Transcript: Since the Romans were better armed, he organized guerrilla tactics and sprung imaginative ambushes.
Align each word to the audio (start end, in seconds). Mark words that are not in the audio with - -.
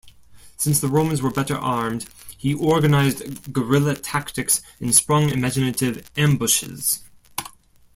Since 0.57 0.79
the 0.79 0.87
Romans 0.87 1.21
were 1.21 1.29
better 1.29 1.55
armed, 1.55 2.07
he 2.35 2.55
organized 2.55 3.53
guerrilla 3.53 3.93
tactics 3.93 4.63
and 4.79 4.95
sprung 4.95 5.29
imaginative 5.29 6.09
ambushes. 6.17 7.03